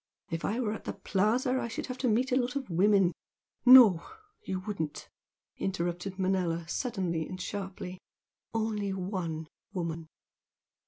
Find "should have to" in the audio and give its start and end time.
1.67-2.07